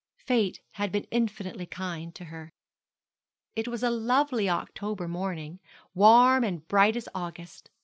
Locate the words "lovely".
3.91-4.49